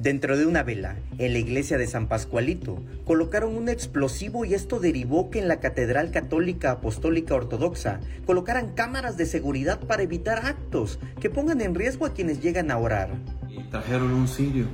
[0.00, 4.78] Dentro de una vela, en la iglesia de San Pascualito, colocaron un explosivo y esto
[4.78, 11.00] derivó que en la Catedral Católica Apostólica Ortodoxa colocaran cámaras de seguridad para evitar actos
[11.20, 13.10] que pongan en riesgo a quienes llegan a orar.
[13.50, 14.66] Y trajeron un sirio,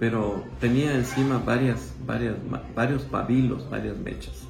[0.00, 2.36] pero tenía encima varias, varias,
[2.74, 4.48] varios pabilos, varias mechas.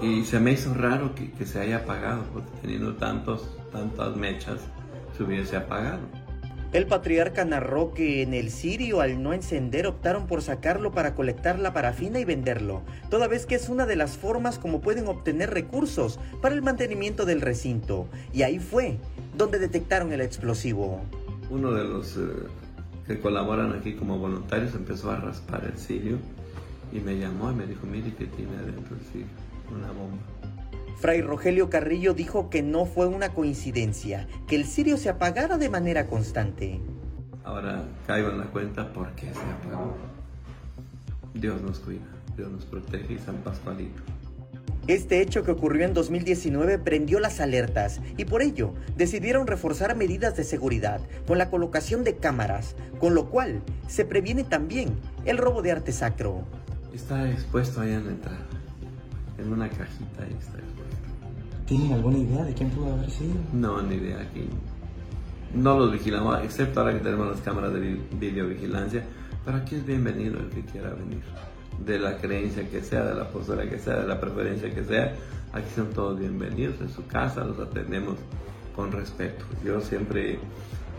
[0.00, 4.60] Y se me hizo raro que, se haya apagado, porque teniendo tantos, tantas mechas,
[5.16, 6.23] se hubiese apagado.
[6.74, 11.56] El patriarca narró que en el sirio al no encender optaron por sacarlo para colectar
[11.60, 15.50] la parafina y venderlo, toda vez que es una de las formas como pueden obtener
[15.50, 18.08] recursos para el mantenimiento del recinto.
[18.32, 18.98] Y ahí fue
[19.38, 21.00] donde detectaron el explosivo.
[21.48, 22.22] Uno de los eh,
[23.06, 26.18] que colaboran aquí como voluntarios empezó a raspar el sirio
[26.92, 29.28] y me llamó y me dijo, mire que tiene adentro el sirio,
[29.70, 30.53] una bomba.
[31.04, 35.68] Fray Rogelio Carrillo dijo que no fue una coincidencia, que el sirio se apagara de
[35.68, 36.80] manera constante.
[37.44, 39.98] Ahora caigo en la cuenta por qué se apagó.
[41.34, 42.06] Dios nos cuida,
[42.38, 44.00] Dios nos protege y San Pascualito.
[44.86, 50.38] Este hecho que ocurrió en 2019 prendió las alertas y por ello decidieron reforzar medidas
[50.38, 54.94] de seguridad con la colocación de cámaras, con lo cual se previene también
[55.26, 56.46] el robo de arte sacro.
[56.94, 58.46] Está expuesto ahí en la entrada,
[59.38, 60.64] en una cajita expuesto.
[61.66, 63.34] ¿Tienen alguna idea de quién pudo haber sido?
[63.52, 64.46] No, ni idea aquí.
[65.54, 69.04] No los vigilamos, excepto ahora que tenemos las cámaras de videovigilancia.
[69.44, 71.22] Pero aquí es bienvenido el que quiera venir.
[71.84, 75.14] De la creencia que sea, de la postura que sea, de la preferencia que sea.
[75.52, 78.16] Aquí son todos bienvenidos en su casa, los atendemos
[78.74, 79.44] con respeto.
[79.64, 80.38] Yo siempre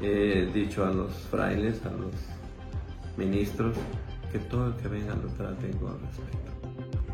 [0.02, 2.14] he dicho a los frailes, a los
[3.17, 3.75] ministros,
[4.31, 6.55] que todo el que venga lo traten con respeto.